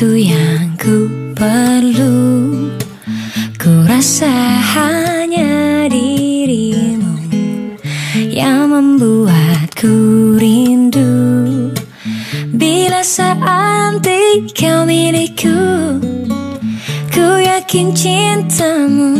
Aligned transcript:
sesuatu 0.00 0.16
yang 0.16 0.80
ku 0.80 0.96
perlu. 1.36 2.16
Ku 3.60 3.84
rasa 3.84 4.32
hanya 4.72 5.84
dirimu 5.92 7.20
Yang 8.16 8.60
membuatku 8.72 9.92
rindu. 10.40 11.12
Bila 12.48 13.04
saat 13.04 14.00
kau 14.56 14.88
milikku 14.88 15.60
Ku 17.12 17.26
yakin 17.44 17.92
cintamu 17.92 19.12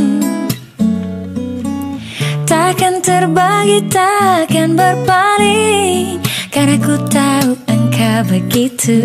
Takkan 2.49 3.05
terbagi, 3.05 3.85
takkan 3.93 4.81
berpaling 4.81 6.25
Karena 6.49 6.77
ku 6.81 6.97
tahu 7.13 7.53
engkau 7.69 8.19
begitu 8.33 9.01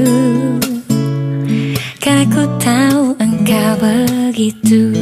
Ku 2.06 2.46
tahu 2.62 3.18
engkau 3.18 3.82
begitu 3.82 4.94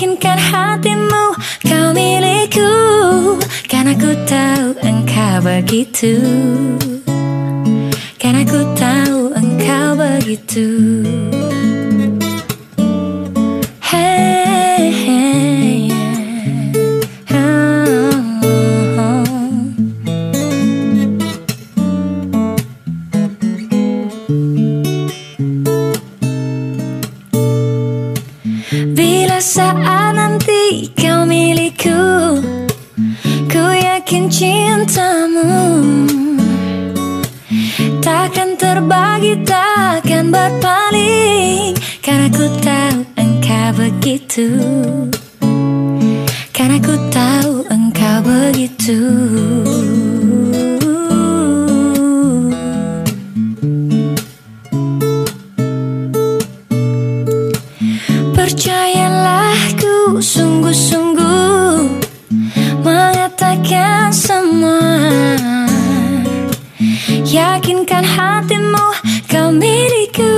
Yakinkan 0.00 0.40
hatimu 0.40 1.24
kau 1.68 1.92
milikku. 1.92 2.72
Karena 3.68 3.92
ku 4.00 4.08
tahu 4.24 4.72
engkau 4.80 5.44
begitu. 5.44 6.16
Karena 8.16 8.40
ku 8.48 8.64
tahu 8.80 9.36
engkau 9.36 10.00
begitu 10.00 10.68
saat 29.40 30.12
nanti 30.12 30.92
kau 30.92 31.24
milikku. 31.24 31.96
Ku 33.48 33.64
yakin 33.72 34.28
cintamu 34.28 35.48
Takkan 38.04 38.60
terbagi, 38.60 39.40
takkan 39.48 40.28
berpaling. 40.28 41.72
Karena 42.04 42.28
ku 42.28 42.46
tahu 42.60 43.00
engkau 43.16 43.68
begitu. 43.80 44.48
Karena 46.52 46.76
ku 46.84 46.94
tahu 47.08 47.64
engkau 47.72 48.16
begitu. 48.20 49.00
Percayalah 58.36 59.09
sungguh-sungguh 60.20 62.04
Mengatakan 62.84 64.12
semua 64.12 64.84
Yakinkan 67.24 68.04
hatimu 68.04 68.86
kau 69.32 69.48
milikku 69.48 70.36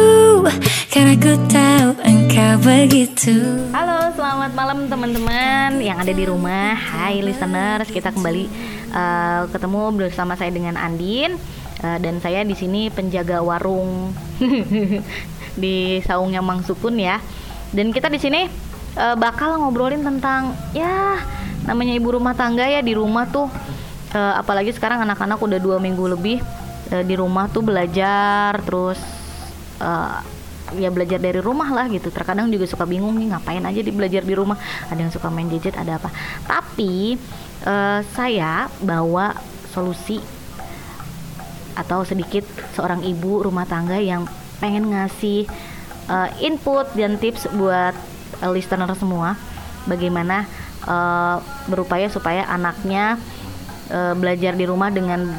Karena 0.87 1.19
ku 1.19 1.35
tahu 1.51 1.99
engkau 1.99 2.53
begitu 2.63 3.35
Halo, 3.75 4.15
selamat 4.15 4.55
malam 4.55 4.79
teman-teman 4.87 5.83
yang 5.83 5.99
ada 5.99 6.15
di 6.15 6.31
rumah. 6.31 6.79
Hai 6.79 7.19
listeners, 7.19 7.91
kita 7.91 8.15
kembali 8.15 8.47
uh, 8.95 9.51
ketemu 9.51 9.83
bersama 9.99 10.39
saya 10.39 10.55
dengan 10.55 10.79
Andin 10.79 11.35
uh, 11.83 11.99
dan 11.99 12.23
saya 12.23 12.47
di 12.47 12.55
sini 12.55 12.87
penjaga 12.87 13.43
warung 13.43 14.15
di 15.63 15.99
saungnya 16.07 16.39
Mang 16.39 16.63
Sukun 16.63 17.03
ya. 17.03 17.19
Dan 17.73 17.91
kita 17.91 18.13
di 18.13 18.21
sini 18.21 18.72
uh, 18.97 19.17
bakal 19.17 19.61
ngobrolin 19.61 20.03
tentang 20.03 20.57
ya 20.77 21.21
namanya 21.69 21.95
ibu 21.95 22.17
rumah 22.17 22.35
tangga 22.35 22.67
ya 22.67 22.81
di 22.81 22.97
rumah 22.97 23.29
tuh. 23.29 23.49
Uh, 24.13 24.37
apalagi 24.37 24.77
sekarang 24.77 25.01
anak-anak 25.09 25.41
udah 25.41 25.57
dua 25.57 25.81
minggu 25.81 26.05
lebih 26.05 26.45
uh, 26.93 27.01
di 27.01 27.17
rumah 27.17 27.49
tuh 27.49 27.65
belajar 27.65 28.61
terus 28.61 29.01
uh, 29.81 30.21
ya 30.77 30.89
belajar 30.89 31.21
dari 31.21 31.41
rumah 31.41 31.69
lah 31.69 31.89
gitu. 31.89 32.09
Terkadang 32.09 32.49
juga 32.49 32.65
suka 32.69 32.89
bingung 32.89 33.17
nih 33.21 33.33
ngapain 33.33 33.65
aja 33.65 33.81
di 33.81 33.93
belajar 33.93 34.25
di 34.25 34.35
rumah. 34.37 34.57
Ada 34.89 35.01
yang 35.09 35.13
suka 35.13 35.29
main 35.29 35.49
gadget 35.49 35.77
ada 35.77 36.01
apa. 36.01 36.09
Tapi 36.49 37.17
eh, 37.65 38.01
saya 38.17 38.69
bawa 38.81 39.37
solusi 39.73 40.21
atau 41.73 42.05
sedikit 42.05 42.45
seorang 42.77 43.01
ibu 43.05 43.41
rumah 43.49 43.65
tangga 43.65 43.97
yang 43.97 44.29
pengen 44.61 44.93
ngasih 44.93 45.49
eh, 46.09 46.29
input 46.45 46.89
dan 46.97 47.21
tips 47.21 47.49
buat 47.53 47.97
eh, 48.43 48.51
listener 48.51 48.91
semua 48.99 49.39
bagaimana 49.87 50.45
eh, 50.83 51.37
berupaya 51.71 52.11
supaya 52.11 52.45
anaknya 52.51 53.17
eh, 53.89 54.15
belajar 54.19 54.59
di 54.59 54.67
rumah 54.67 54.91
dengan 54.91 55.31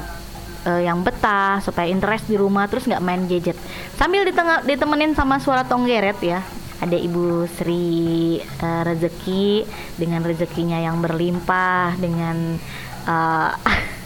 eh, 0.64 0.82
yang 0.88 1.04
betah 1.04 1.60
supaya 1.60 1.92
interest 1.92 2.32
di 2.32 2.40
rumah 2.40 2.72
terus 2.72 2.88
nggak 2.88 3.04
main 3.04 3.28
gadget. 3.28 3.60
Sambil 4.00 4.24
ditengah, 4.24 4.64
ditemenin 4.64 5.14
sama 5.14 5.38
suara 5.44 5.68
tonggeret 5.68 6.20
ya 6.24 6.42
ada 6.84 6.98
Ibu 7.00 7.48
Sri 7.48 8.40
eh, 8.44 8.82
Rezeki 8.84 9.64
dengan 9.96 10.20
rezekinya 10.28 10.84
yang 10.84 11.00
berlimpah 11.00 11.96
dengan 11.96 12.60
eh, 13.08 13.52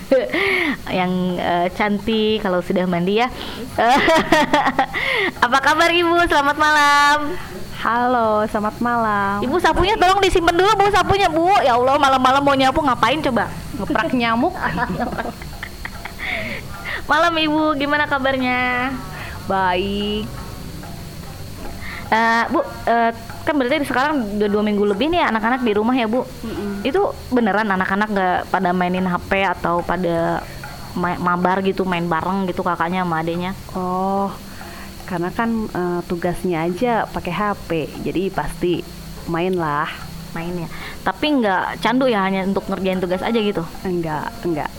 yang 1.01 1.35
eh, 1.35 1.67
cantik 1.73 2.45
kalau 2.45 2.61
sudah 2.61 2.85
mandi 2.85 3.19
ya. 3.19 3.27
Apa 5.45 5.57
kabar 5.59 5.89
Ibu? 5.89 6.29
Selamat 6.29 6.57
malam 6.61 7.56
Halo, 7.87 8.43
selamat 8.51 8.83
malam. 8.83 9.39
Ibu 9.47 9.63
sapunya 9.63 9.95
tolong 9.95 10.19
disimpan 10.19 10.51
dulu 10.51 10.67
Bu 10.75 10.91
sapunya 10.91 11.31
Bu 11.31 11.47
ya 11.63 11.79
Allah 11.79 11.95
malam-malam 11.95 12.43
mau 12.43 12.51
nyapu 12.51 12.83
ngapain 12.83 13.23
coba 13.23 13.47
Ngeprak 13.79 14.11
nyamuk. 14.11 14.51
malam 17.11 17.31
Ibu 17.31 17.79
gimana 17.79 18.03
kabarnya 18.03 18.91
Baik. 19.47 20.27
Eh, 22.11 22.43
Bu, 22.51 22.59
eh, 22.91 23.11
kan 23.47 23.55
berarti 23.55 23.87
sekarang 23.87 24.35
udah 24.35 24.49
dua 24.51 24.63
minggu 24.67 24.83
lebih 24.83 25.07
nih 25.07 25.23
anak-anak 25.23 25.63
di 25.63 25.71
rumah 25.71 25.95
ya 25.95 26.11
Bu. 26.11 26.27
Itu 26.83 27.15
beneran 27.31 27.71
anak-anak 27.71 28.07
nggak 28.11 28.37
pada 28.51 28.75
mainin 28.75 29.07
HP 29.07 29.47
atau 29.47 29.79
pada 29.79 30.43
ma- 30.91 31.19
mabar 31.23 31.63
gitu 31.63 31.87
main 31.87 32.03
bareng 32.03 32.51
gitu 32.51 32.67
kakaknya 32.67 33.07
sama 33.07 33.23
adenya? 33.23 33.55
Oh, 33.71 34.27
karena 35.07 35.31
kan 35.31 35.49
eh, 35.65 35.99
tugasnya 36.05 36.67
aja 36.67 37.07
pakai 37.07 37.33
HP, 37.33 37.69
jadi 38.03 38.29
pasti 38.29 38.83
main 39.27 39.55
lah. 39.55 39.87
main 40.35 40.53
ya. 40.53 40.69
Tapi 41.01 41.41
nggak 41.41 41.81
candu 41.81 42.05
ya 42.05 42.21
hanya 42.21 42.45
untuk 42.45 42.67
ngerjain 42.67 42.99
tugas 42.99 43.23
aja 43.23 43.39
gitu. 43.39 43.63
Enggak, 43.81 44.29
enggak. 44.45 44.69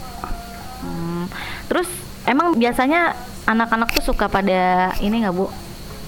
Hmm, 0.85 1.27
Terus 1.67 1.89
emang 2.25 2.55
biasanya 2.55 3.17
anak-anak 3.43 3.91
tuh 3.91 4.13
suka 4.13 4.29
pada 4.31 4.93
ini 5.01 5.25
nggak 5.25 5.35
Bu? 5.35 5.49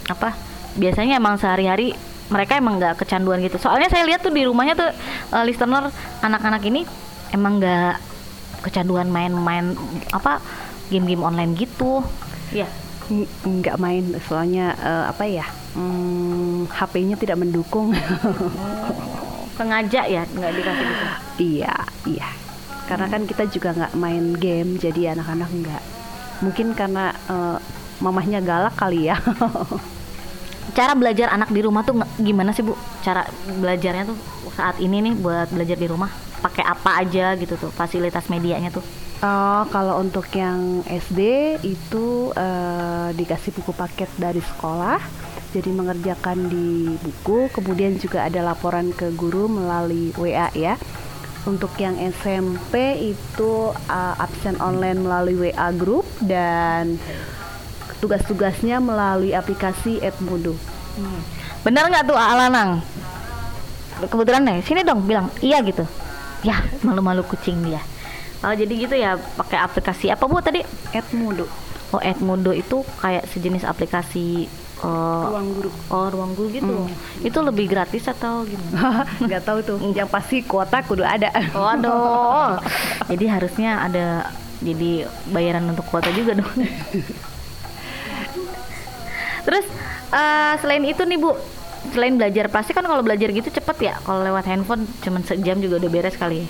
Apa? 0.06 0.37
Biasanya 0.78 1.19
emang 1.19 1.34
sehari-hari 1.34 1.96
mereka 2.31 2.55
emang 2.55 2.78
nggak 2.78 3.00
kecanduan 3.00 3.43
gitu. 3.43 3.58
Soalnya 3.58 3.90
saya 3.90 4.06
lihat 4.06 4.23
tuh 4.23 4.31
di 4.31 4.46
rumahnya 4.46 4.78
tuh 4.78 4.90
eh, 5.34 5.44
listener 5.49 5.90
anak-anak 6.23 6.62
ini 6.62 6.87
emang 7.34 7.58
nggak 7.58 7.96
kecanduan 8.61 9.08
main-main 9.11 9.75
apa 10.12 10.38
game-game 10.93 11.26
online 11.26 11.58
gitu. 11.58 12.05
Iya. 12.55 12.69
Eng- 12.69 12.89
Enggak 13.45 13.77
main, 13.77 14.15
soalnya 14.25 14.75
eh, 14.79 15.05
apa 15.11 15.25
ya? 15.27 15.47
Hmm, 15.75 16.67
HP-nya 16.71 17.19
tidak 17.19 17.43
mendukung. 17.43 17.91
Sengaja 19.59 20.09
ya 20.09 20.25
nggak 20.25 20.53
dikasih 20.57 20.87
gitu. 20.87 21.07
iya, 21.59 21.75
iya. 22.09 22.29
Karena 22.89 23.07
kan 23.07 23.23
kita 23.29 23.45
juga 23.51 23.77
nggak 23.77 23.95
main 23.99 24.35
game, 24.39 24.81
jadi 24.81 25.15
anak-anak 25.19 25.51
enggak. 25.51 25.83
Mungkin 26.41 26.73
karena 26.73 27.12
eh, 27.29 27.59
mamahnya 28.01 28.41
galak 28.41 28.75
kali 28.79 29.11
ya. 29.11 29.19
Cara 30.79 30.95
belajar 30.95 31.35
anak 31.35 31.51
di 31.51 31.61
rumah 31.67 31.83
tuh 31.83 31.99
gimana 32.23 32.55
sih 32.55 32.62
Bu? 32.62 32.79
Cara 33.03 33.27
belajarnya 33.59 34.07
tuh 34.07 34.17
saat 34.55 34.79
ini 34.79 35.03
nih 35.03 35.15
buat 35.19 35.51
belajar 35.51 35.75
di 35.75 35.91
rumah? 35.91 36.31
pakai 36.41 36.65
apa 36.65 36.91
aja 37.05 37.37
gitu 37.37 37.55
tuh 37.61 37.71
fasilitas 37.71 38.27
medianya 38.33 38.73
tuh 38.73 38.83
Oh, 39.20 39.69
kalau 39.69 40.00
untuk 40.00 40.32
yang 40.32 40.81
SD 40.88 41.20
itu 41.61 42.32
eh, 42.32 43.12
dikasih 43.12 43.52
buku 43.52 43.76
paket 43.76 44.08
dari 44.17 44.40
sekolah, 44.40 44.96
jadi 45.52 45.69
mengerjakan 45.76 46.49
di 46.49 46.96
buku, 46.96 47.52
kemudian 47.52 48.00
juga 48.00 48.25
ada 48.25 48.40
laporan 48.40 48.96
ke 48.96 49.12
guru 49.12 49.44
melalui 49.44 50.17
WA 50.17 50.49
ya. 50.56 50.81
Untuk 51.44 51.69
yang 51.76 52.00
SMP 52.00 52.96
itu 53.12 53.76
eh, 53.93 54.14
absen 54.17 54.56
online 54.56 55.05
melalui 55.05 55.37
WA 55.37 55.69
group 55.76 56.08
dan 56.25 56.96
tugas-tugasnya 58.00 58.81
melalui 58.81 59.37
aplikasi 59.37 60.00
Edmodo. 60.00 60.56
bener 61.61 61.93
nggak 61.93 62.08
tuh 62.08 62.16
Alanang 62.16 62.81
kebetulan 64.00 64.49
nih 64.49 64.64
sini 64.64 64.81
dong 64.81 65.05
bilang 65.05 65.28
iya 65.44 65.61
gitu. 65.61 65.84
Ya 66.40 66.64
malu-malu 66.81 67.20
kucing 67.28 67.61
dia 67.69 67.84
oh 68.40 68.54
jadi 68.56 68.72
gitu 68.72 68.94
ya 68.96 69.20
pakai 69.37 69.58
aplikasi 69.60 70.08
apa 70.08 70.25
bu 70.25 70.40
tadi 70.40 70.64
Edmodo, 70.96 71.44
oh 71.92 72.00
Edmodo 72.00 72.52
itu 72.56 72.81
kayak 73.04 73.28
sejenis 73.28 73.69
aplikasi 73.69 74.48
eh, 74.81 75.25
ruang 75.28 75.48
guru. 75.52 75.70
oh 75.92 76.06
ruang 76.08 76.32
guru 76.32 76.48
gitu 76.56 76.75
itu 77.20 77.38
lebih 77.44 77.69
gratis 77.69 78.08
atau 78.08 78.48
gimana 78.48 79.04
Nggak 79.28 79.42
tahu 79.44 79.58
tuh, 79.60 79.76
yang 79.92 80.08
pasti 80.08 80.40
kuota 80.40 80.81
kudu 80.81 81.04
ada. 81.04 81.28
Waduh. 81.52 82.56
Jadi 83.12 83.25
harusnya 83.28 83.84
ada 83.84 84.31
jadi 84.60 85.08
bayaran 85.32 85.72
untuk 85.72 85.88
kuota 85.88 86.12
juga 86.12 86.37
dong. 86.37 86.52
Terus 89.48 89.66
eh, 90.12 90.54
selain 90.60 90.84
itu 90.84 91.00
nih 91.00 91.16
Bu, 91.16 91.32
selain 91.88 92.15
belajar 92.15 92.53
pasti 92.53 92.77
kan 92.77 92.85
kalau 92.85 93.00
belajar 93.00 93.32
gitu 93.32 93.49
cepet 93.49 93.93
ya. 93.93 93.94
Kalau 94.05 94.21
lewat 94.21 94.44
handphone 94.47 94.85
cuman 95.00 95.25
sejam 95.25 95.56
juga 95.59 95.81
udah 95.81 95.91
beres 95.91 96.17
kali. 96.21 96.44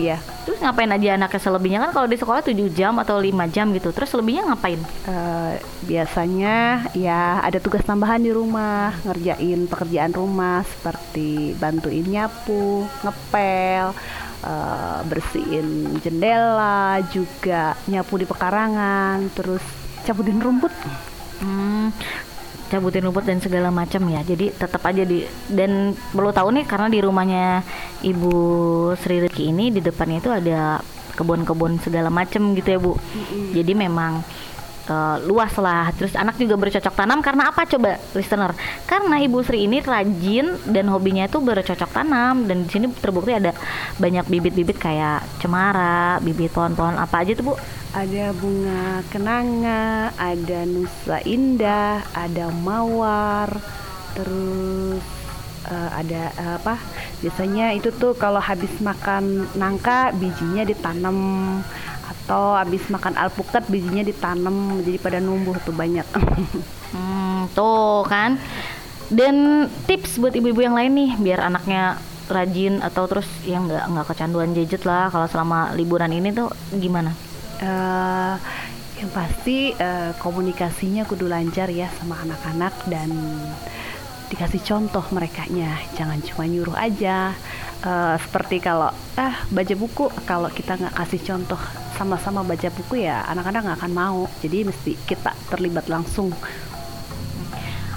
Iya. 0.00 0.16
Terus 0.48 0.58
ngapain 0.62 0.88
aja 0.88 1.18
anaknya 1.20 1.40
selebihnya 1.42 1.78
kan 1.84 1.90
kalau 1.92 2.08
di 2.08 2.16
sekolah 2.16 2.40
7 2.40 2.56
jam 2.72 2.96
atau 2.96 3.20
5 3.20 3.32
jam 3.52 3.70
gitu. 3.76 3.92
Terus 3.92 4.08
selebihnya 4.08 4.48
ngapain? 4.48 4.80
Eh, 5.06 5.54
biasanya 5.84 6.88
ya 6.96 7.44
ada 7.44 7.58
tugas 7.60 7.84
tambahan 7.84 8.22
di 8.22 8.32
rumah, 8.32 8.96
ngerjain 9.04 9.68
pekerjaan 9.68 10.12
rumah 10.16 10.64
seperti 10.64 11.52
bantuin 11.60 12.06
nyapu, 12.06 12.88
ngepel, 13.04 13.92
eh, 14.46 15.00
bersihin 15.04 16.00
jendela, 16.00 17.02
juga 17.12 17.76
nyapu 17.90 18.16
di 18.16 18.26
pekarangan, 18.26 19.28
terus 19.36 19.62
cabutin 20.06 20.38
rumput. 20.38 20.72
Hmm, 21.42 21.92
cabutin 22.66 23.06
rumput 23.06 23.24
dan 23.26 23.38
segala 23.38 23.70
macam 23.70 24.02
ya. 24.10 24.20
Jadi 24.26 24.50
tetap 24.54 24.82
aja 24.86 25.02
di 25.06 25.22
dan 25.50 25.94
perlu 26.14 26.30
tahu 26.34 26.50
nih 26.54 26.64
karena 26.66 26.88
di 26.90 26.98
rumahnya 27.02 27.62
Ibu 28.02 28.34
Sri 28.98 29.22
Riki 29.22 29.50
ini 29.50 29.70
di 29.70 29.80
depannya 29.82 30.18
itu 30.18 30.30
ada 30.30 30.80
kebun-kebun 31.16 31.80
segala 31.80 32.12
macam 32.12 32.52
gitu 32.52 32.68
ya 32.76 32.78
Bu. 32.78 32.92
Jadi 33.56 33.72
memang 33.72 34.20
eh, 34.86 35.16
luas 35.26 35.52
lah. 35.58 35.90
Terus 35.94 36.14
anak 36.14 36.38
juga 36.38 36.54
bercocok 36.56 36.94
tanam 36.94 37.20
karena 37.20 37.50
apa 37.50 37.66
coba 37.66 37.98
listener? 38.14 38.54
Karena 38.86 39.20
Ibu 39.20 39.38
Sri 39.42 39.66
ini 39.66 39.82
rajin 39.82 40.56
dan 40.66 40.88
hobinya 40.88 41.26
itu 41.26 41.38
bercocok 41.42 41.90
tanam 41.90 42.46
dan 42.46 42.64
di 42.64 42.70
sini 42.70 42.86
terbukti 42.94 43.34
ada 43.34 43.52
banyak 44.00 44.24
bibit-bibit 44.30 44.78
kayak 44.78 45.26
cemara, 45.42 46.22
bibit 46.22 46.50
pohon-pohon 46.54 46.96
apa 46.96 47.22
aja 47.22 47.34
tuh 47.36 47.52
Bu? 47.52 47.54
Ada 47.96 48.36
bunga 48.36 49.00
kenanga, 49.08 50.12
ada 50.20 50.58
nusa 50.68 51.24
indah, 51.24 52.04
ada 52.12 52.52
mawar, 52.52 53.48
terus 54.12 55.00
eh, 55.68 55.90
ada 55.96 56.22
eh, 56.36 56.54
apa? 56.60 56.76
Biasanya 57.24 57.72
itu 57.72 57.88
tuh 57.96 58.12
kalau 58.12 58.38
habis 58.38 58.70
makan 58.84 59.48
nangka 59.56 60.12
bijinya 60.12 60.68
ditanam 60.68 61.16
atau 62.26 62.58
habis 62.58 62.82
makan 62.90 63.14
alpukat 63.14 63.62
bijinya 63.70 64.02
ditanam 64.02 64.82
jadi 64.82 64.98
pada 64.98 65.18
numbuh 65.22 65.54
tuh 65.62 65.72
banyak. 65.72 66.04
Hmm, 66.86 67.50
tuh 67.50 68.06
kan. 68.06 68.38
Dan 69.10 69.66
tips 69.90 70.22
buat 70.22 70.32
ibu-ibu 70.32 70.64
yang 70.64 70.78
lain 70.78 70.94
nih 70.94 71.10
biar 71.18 71.44
anaknya 71.44 71.98
rajin 72.30 72.78
atau 72.78 73.10
terus 73.10 73.26
yang 73.42 73.66
nggak 73.66 73.90
nggak 73.90 74.06
kecanduan 74.06 74.54
gadget 74.54 74.86
lah 74.86 75.10
kalau 75.10 75.26
selama 75.26 75.74
liburan 75.74 76.14
ini 76.14 76.30
tuh 76.30 76.48
gimana? 76.72 77.10
Eh, 77.58 78.34
yang 79.02 79.10
pasti 79.12 79.74
eh, 79.76 80.14
komunikasinya 80.22 81.04
kudu 81.10 81.26
lancar 81.26 81.68
ya 81.68 81.90
sama 81.98 82.22
anak-anak 82.22 82.72
dan 82.86 83.10
dikasih 84.30 84.62
contoh 84.62 85.04
merekanya 85.10 85.76
jangan 85.98 86.22
cuma 86.22 86.48
nyuruh 86.48 86.78
aja 86.78 87.34
Eh, 87.86 88.16
seperti 88.18 88.58
kalau 88.58 88.90
ah 89.14 89.36
baca 89.46 89.74
buku 89.78 90.08
kalau 90.26 90.50
kita 90.50 90.74
nggak 90.74 90.96
kasih 90.96 91.20
contoh 91.22 91.60
sama-sama 91.96 92.44
baca 92.44 92.68
buku 92.68 93.08
ya 93.08 93.24
anak-anak 93.26 93.60
nggak 93.64 93.78
akan 93.80 93.92
mau 93.96 94.20
jadi 94.44 94.68
mesti 94.68 94.92
kita 95.08 95.32
terlibat 95.48 95.88
langsung 95.88 96.30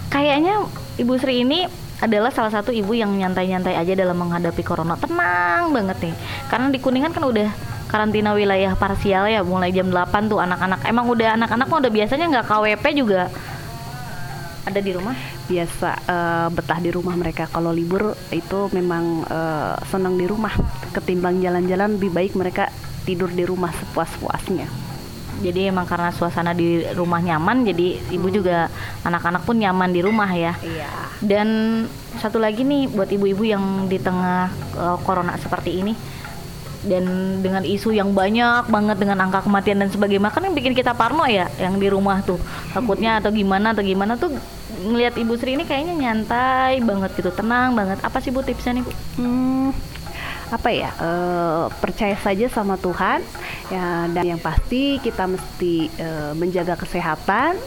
Kayaknya 0.10 0.66
Ibu 0.98 1.14
Sri 1.22 1.46
ini 1.46 1.70
adalah 2.02 2.34
salah 2.34 2.50
satu 2.50 2.74
ibu 2.74 2.98
yang 2.98 3.14
nyantai-nyantai 3.14 3.78
aja 3.78 3.94
dalam 3.94 4.18
menghadapi 4.18 4.66
corona. 4.66 4.98
Tenang 4.98 5.70
banget 5.70 5.98
nih. 6.02 6.16
Karena 6.50 6.68
di 6.74 6.80
Kuningan 6.82 7.14
kan 7.14 7.24
udah 7.30 7.50
karantina 7.90 8.34
wilayah 8.34 8.74
parsial 8.74 9.30
ya 9.30 9.46
mulai 9.46 9.70
jam 9.70 9.94
8 9.94 10.10
tuh 10.26 10.42
anak-anak. 10.42 10.82
Emang 10.90 11.06
udah 11.14 11.38
anak-anak 11.38 11.68
mah 11.70 11.78
udah 11.78 11.92
biasanya 11.94 12.26
nggak 12.26 12.46
KWP 12.50 12.86
juga 12.98 13.22
ada 14.66 14.80
di 14.82 14.92
rumah. 14.94 15.16
biasa 15.50 15.90
eh, 16.06 16.48
betah 16.54 16.78
di 16.78 16.94
rumah 16.94 17.18
mereka 17.18 17.50
kalau 17.50 17.74
libur 17.74 18.14
itu 18.30 18.70
memang 18.70 19.26
eh, 19.26 19.74
senang 19.90 20.14
di 20.14 20.30
rumah 20.30 20.54
ketimbang 20.94 21.42
jalan-jalan 21.42 21.98
lebih 21.98 22.14
baik 22.14 22.38
mereka 22.38 22.70
tidur 23.06 23.30
di 23.32 23.44
rumah 23.48 23.72
sepuas-puasnya. 23.72 24.90
Jadi 25.40 25.72
emang 25.72 25.88
karena 25.88 26.12
suasana 26.12 26.52
di 26.52 26.84
rumah 26.92 27.24
nyaman, 27.24 27.64
jadi 27.64 27.96
ibu 28.12 28.28
juga 28.28 28.68
anak-anak 29.08 29.48
pun 29.48 29.56
nyaman 29.56 29.90
di 29.96 30.04
rumah 30.04 30.28
ya. 30.36 30.54
iya. 30.60 30.92
Dan 31.24 31.48
satu 32.20 32.44
lagi 32.44 32.68
nih 32.68 32.92
buat 32.92 33.08
ibu-ibu 33.08 33.48
yang 33.48 33.88
di 33.88 33.96
tengah 34.04 34.52
uh, 34.76 34.98
corona 35.08 35.40
seperti 35.40 35.80
ini 35.80 35.96
dan 36.80 37.04
dengan 37.44 37.68
isu 37.68 37.92
yang 37.92 38.16
banyak 38.16 38.72
banget 38.72 38.98
dengan 39.04 39.20
angka 39.20 39.44
kematian 39.44 39.84
dan 39.84 39.92
sebagainya 39.92 40.32
kan 40.32 40.48
yang 40.48 40.56
bikin 40.56 40.72
kita 40.72 40.96
parno 40.96 41.28
ya 41.28 41.52
yang 41.60 41.76
di 41.76 41.92
rumah 41.92 42.24
tuh. 42.24 42.40
Takutnya 42.72 43.20
atau 43.20 43.36
gimana 43.36 43.76
atau 43.76 43.84
gimana 43.84 44.16
tuh 44.16 44.32
ngelihat 44.80 45.20
ibu 45.20 45.36
Sri 45.36 45.60
ini 45.60 45.68
kayaknya 45.68 45.96
nyantai 46.00 46.80
banget 46.80 47.12
gitu 47.20 47.32
tenang 47.36 47.76
banget. 47.76 48.00
Apa 48.00 48.24
sih 48.24 48.32
bu 48.32 48.40
tipsnya 48.44 48.80
nih 48.80 48.84
bu? 48.88 48.92
Hmm, 49.20 49.70
apa 50.50 50.70
ya 50.74 50.90
eh, 50.98 51.66
percaya 51.78 52.18
saja 52.18 52.50
sama 52.50 52.74
Tuhan 52.82 53.22
ya 53.70 54.10
dan 54.10 54.26
yang 54.26 54.42
pasti 54.42 54.98
kita 54.98 55.30
mesti 55.30 55.94
eh, 55.94 56.34
menjaga 56.34 56.74
kesehatan 56.74 57.58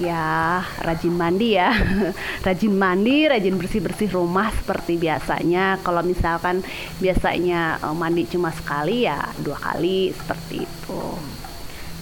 ya 0.00 0.64
rajin 0.80 1.12
mandi 1.12 1.60
ya 1.60 1.68
rajin 2.46 2.72
mandi 2.72 3.28
rajin 3.28 3.60
bersih 3.60 3.84
bersih 3.84 4.08
rumah 4.08 4.48
seperti 4.56 4.96
biasanya. 4.96 5.76
Kalau 5.84 6.00
misalkan 6.00 6.64
biasanya 6.96 7.76
eh, 7.82 7.94
mandi 7.96 8.24
cuma 8.28 8.48
sekali 8.54 9.04
ya 9.04 9.20
dua 9.40 9.60
kali 9.60 10.16
seperti 10.16 10.64
itu. 10.64 11.02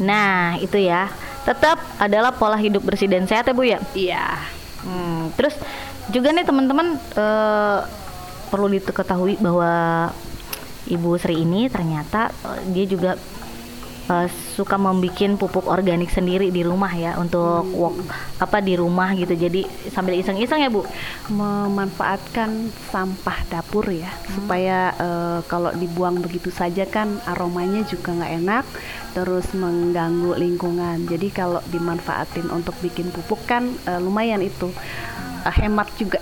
Nah 0.07 0.57
itu 0.63 0.79
ya. 0.79 1.11
Tetap 1.41 1.81
adalah 1.97 2.37
pola 2.37 2.61
hidup 2.61 2.85
bersih 2.85 3.09
dan 3.09 3.25
sehat 3.25 3.49
ya 3.49 3.55
bu 3.57 3.65
ya? 3.65 3.81
Iya. 3.97 4.27
Hmm, 4.85 5.33
terus 5.35 5.57
juga 6.13 6.31
nih 6.31 6.45
teman-teman 6.47 7.01
eh, 7.17 7.79
perlu 8.51 8.67
diketahui 8.67 9.39
bahwa 9.39 10.11
Ibu 10.91 11.17
Sri 11.23 11.47
ini 11.47 11.71
ternyata 11.71 12.35
eh, 12.35 12.61
dia 12.75 12.85
juga 12.91 13.15
eh, 14.11 14.29
suka 14.59 14.75
membuat 14.75 15.39
pupuk 15.39 15.71
organik 15.71 16.11
sendiri 16.11 16.51
di 16.51 16.67
rumah 16.67 16.91
ya 16.91 17.15
untuk 17.17 17.63
walk 17.73 18.03
apa 18.43 18.59
di 18.59 18.75
rumah 18.75 19.15
gitu. 19.15 19.39
Jadi 19.39 19.65
sambil 19.95 20.19
iseng-iseng 20.19 20.61
ya 20.61 20.69
Bu. 20.69 20.83
memanfaatkan 21.31 22.75
sampah 22.91 23.39
dapur 23.47 23.87
ya 23.87 24.11
supaya 24.35 24.91
eh, 24.99 25.41
kalau 25.47 25.71
dibuang 25.71 26.19
begitu 26.19 26.51
saja 26.51 26.83
kan 26.91 27.23
aromanya 27.31 27.87
juga 27.87 28.11
nggak 28.19 28.35
enak 28.43 28.65
terus 29.11 29.47
mengganggu 29.59 30.39
lingkungan 30.39 31.03
jadi 31.11 31.35
kalau 31.35 31.59
dimanfaatin 31.71 32.47
untuk 32.51 32.79
bikin 32.79 33.11
pupuk 33.15 33.43
kan 33.47 33.71
eh, 33.87 33.99
lumayan 34.03 34.43
itu 34.43 34.71
Eh, 35.41 35.55
hemat 35.65 35.89
juga 35.97 36.21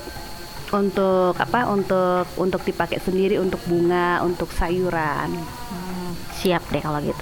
untuk 0.73 1.35
apa 1.39 1.69
untuk 1.71 2.29
untuk 2.37 2.63
dipakai 2.65 3.01
sendiri 3.01 3.41
untuk 3.41 3.61
bunga 3.65 4.21
untuk 4.25 4.53
sayuran 4.53 5.33
Hmm, 5.69 6.17
siap 6.41 6.65
deh 6.73 6.81
kalau 6.81 7.05
gitu. 7.05 7.21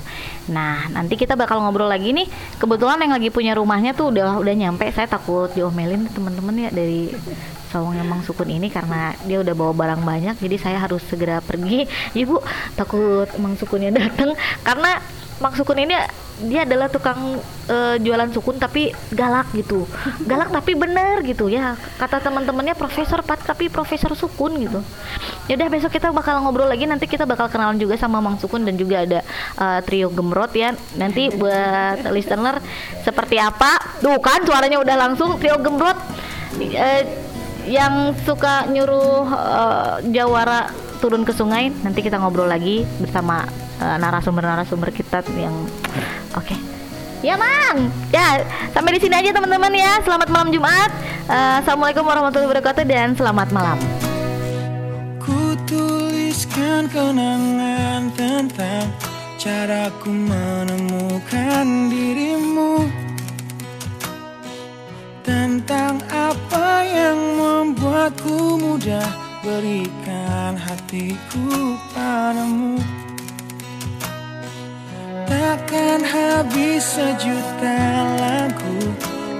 Nah, 0.54 0.86
nanti 0.94 1.18
kita 1.18 1.34
bakal 1.34 1.58
ngobrol 1.58 1.90
lagi 1.90 2.14
nih. 2.14 2.30
Kebetulan 2.62 3.02
yang 3.02 3.18
lagi 3.18 3.34
punya 3.34 3.58
rumahnya 3.58 3.98
tuh 3.98 4.14
udah 4.14 4.38
udah 4.38 4.54
nyampe. 4.54 4.86
Saya 4.94 5.10
takut 5.10 5.50
diomelin 5.58 6.06
teman-teman 6.14 6.54
ya 6.54 6.70
dari 6.70 7.10
Sawang 7.74 7.98
Emang 7.98 8.22
Sukun 8.22 8.46
ini 8.46 8.70
karena 8.70 9.18
dia 9.26 9.42
udah 9.42 9.54
bawa 9.58 9.74
barang 9.74 10.02
banyak. 10.06 10.36
Jadi 10.38 10.56
saya 10.62 10.78
harus 10.78 11.02
segera 11.02 11.42
pergi. 11.42 11.82
Ibu 12.14 12.38
takut 12.78 13.26
Mang 13.42 13.58
Sukunnya 13.58 13.90
datang 13.90 14.38
karena 14.62 15.02
Mang 15.42 15.58
Sukun 15.58 15.82
ini 15.82 15.98
dia 16.44 16.68
adalah 16.68 16.92
tukang 16.92 17.40
eh, 17.68 17.96
jualan 17.96 18.28
sukun 18.28 18.60
tapi 18.60 18.92
galak 19.16 19.48
gitu. 19.56 19.88
Galak 20.30 20.52
tapi 20.52 20.76
bener 20.76 21.24
gitu 21.24 21.48
ya. 21.48 21.80
Kata 21.96 22.20
teman-temannya 22.20 22.76
profesor 22.76 23.24
Pat 23.24 23.40
tapi 23.40 23.72
profesor 23.72 24.12
sukun 24.12 24.60
gitu. 24.60 24.84
Ya 25.48 25.56
udah 25.56 25.68
besok 25.72 25.96
kita 25.96 26.12
bakal 26.12 26.44
ngobrol 26.44 26.68
lagi 26.68 26.84
nanti 26.84 27.08
kita 27.08 27.24
bakal 27.24 27.48
kenalan 27.48 27.80
juga 27.80 27.96
sama 27.96 28.20
Mang 28.20 28.36
Sukun 28.36 28.66
dan 28.66 28.74
juga 28.74 29.06
ada 29.06 29.20
uh, 29.56 29.80
trio 29.80 30.12
Gemrot 30.12 30.52
ya. 30.52 30.76
Nanti 31.00 31.32
buat 31.40 32.04
listener 32.12 32.60
seperti 33.00 33.40
apa? 33.40 33.80
Tuh 34.04 34.20
kan 34.20 34.44
suaranya 34.44 34.82
udah 34.82 34.96
langsung 35.08 35.40
trio 35.40 35.56
Gemrot 35.56 35.96
uh, 35.96 37.02
yang 37.66 38.14
suka 38.22 38.68
nyuruh 38.70 39.26
uh, 39.26 39.98
Jawara 40.12 40.85
turun 40.98 41.22
ke 41.22 41.32
sungai. 41.32 41.70
Nanti 41.84 42.00
kita 42.00 42.16
ngobrol 42.20 42.48
lagi 42.48 42.82
bersama 42.98 43.44
uh, 43.80 43.96
narasumber-narasumber 44.00 44.90
kita 44.92 45.22
yang 45.36 45.54
oke. 46.34 46.44
Okay. 46.44 46.58
Ya 47.24 47.34
mang, 47.34 47.88
ya 48.12 48.44
sampai 48.76 48.96
di 48.96 49.00
sini 49.00 49.16
aja 49.16 49.32
teman-teman 49.32 49.72
ya. 49.72 49.98
Selamat 50.04 50.28
malam 50.28 50.52
Jumat. 50.52 50.90
Uh, 51.26 51.58
Assalamualaikum 51.64 52.04
warahmatullahi 52.04 52.48
wabarakatuh 52.52 52.84
dan 52.86 53.16
selamat 53.16 53.48
malam. 53.50 53.78
Ku 55.18 55.56
tuliskan 55.64 56.86
kenangan 56.92 58.12
tentang 58.14 58.92
caraku 59.40 60.10
menemukan 60.10 61.66
dirimu 61.90 62.86
Tentang 65.26 65.98
apa 66.06 66.86
yang 66.86 67.18
membuatku 67.34 68.62
mudah 68.62 69.25
berikan 69.46 70.58
hatiku 70.58 71.78
padamu. 71.94 72.82
Takkan 75.30 76.02
habis 76.02 76.82
sejuta 76.82 77.78
lagu 78.18 78.90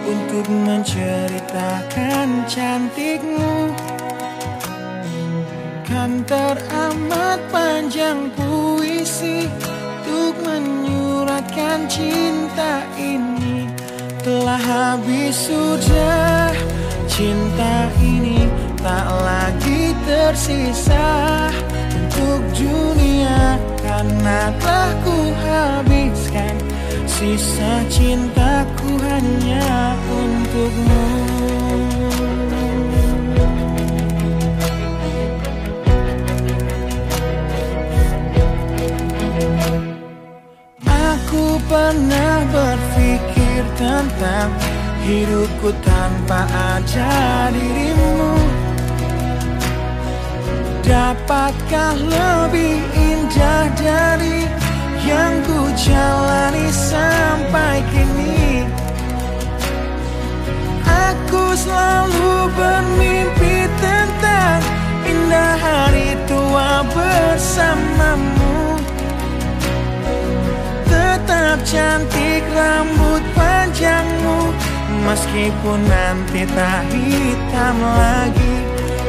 Untuk 0.07 0.47
menceritakan 0.47 2.47
cantikmu. 2.47 3.75
Kan 5.83 6.23
teramat 6.23 7.43
panjang 7.51 8.31
puisi 8.39 9.51
Untuk 10.07 10.39
menyuratkan 10.47 11.91
cinta 11.91 12.87
ini. 12.95 13.67
Telah 14.23 14.63
habis 14.63 15.51
sudah 15.51 16.55
Cinta 17.11 17.91
ini 17.99 18.47
tak 18.79 19.09
lagi 19.09 19.36
tersisa 20.27 21.07
Untuk 21.87 22.43
dunia 22.59 23.55
Karena 23.79 24.51
telah 24.59 24.93
ku 25.07 25.19
habiskan. 25.47 26.55
Sisa 27.07 27.87
cintaku 27.89 28.99
hanya 29.01 29.97
untukmu. 30.05 31.07
Aku 40.85 41.57
pernah 41.71 42.45
berpikir 42.53 43.63
tentang 43.81 44.51
hidupku 45.07 45.73
tanpa 45.81 46.45
ada 46.53 47.49
dirimu 47.55 48.66
Dapatkah 50.87 51.99
lebih 51.99 52.79
indah 52.95 53.67
dari 53.75 54.47
yang 55.03 55.43
ku 55.43 55.67
jalani 55.75 56.71
sampai 56.71 57.83
kini? 57.91 58.63
Aku 60.87 61.59
selalu 61.59 62.55
bermimpi 62.55 63.67
tentang 63.83 64.63
indah 65.11 65.59
hari 65.59 66.15
tua 66.31 66.87
bersamamu. 66.95 68.79
Tetap 70.87 71.67
cantik 71.67 72.47
rambut 72.55 73.27
panjangmu 73.35 74.55
Meskipun 75.03 75.83
nanti 75.87 76.43
tak 76.51 76.87
hitam 76.95 77.77
lagi 77.79 78.66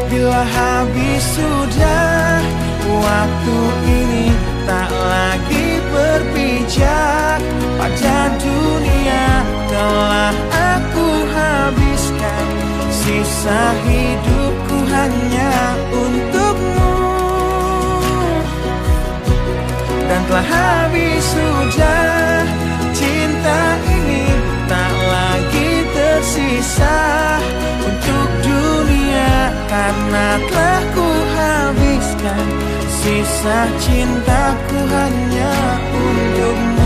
Bila 0.08 0.42
habis 0.48 1.24
sudah 1.36 2.40
Waktu 2.88 3.60
ini 3.84 4.32
tak 4.64 4.88
lagi 4.90 5.68
berpijak. 5.92 7.40
Pada 7.78 8.32
dunia 8.40 9.28
telah 9.68 10.34
aku 10.56 11.08
habiskan. 11.36 12.48
Sisa 12.88 13.76
hidupku 13.86 14.78
hanya 14.88 15.52
untukmu 15.92 16.17
Karena 29.68 30.40
telah 30.48 30.82
ku 30.96 31.08
habiskan 31.36 32.48
Sisa 32.88 33.68
cintaku 33.84 34.80
hanya 34.88 35.54
untukmu 35.92 36.77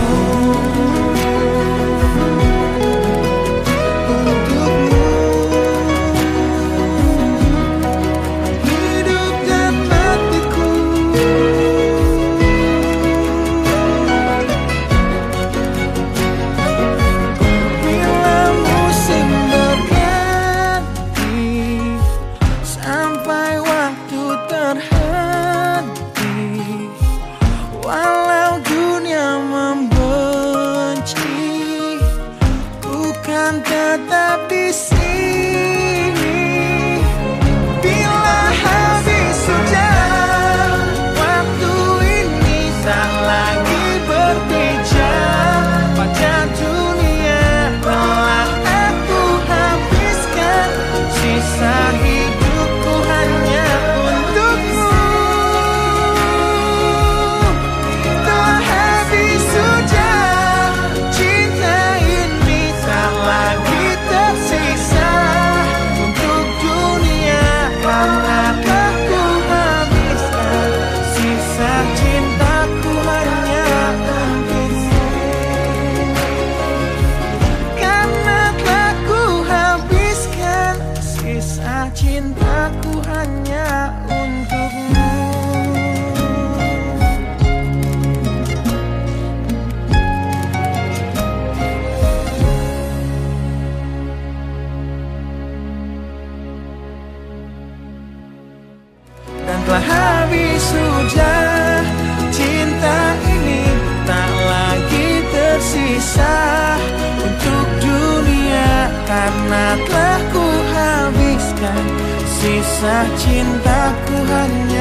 Sisa 112.81 113.05
cintaku 113.13 114.25
hanya 114.25 114.80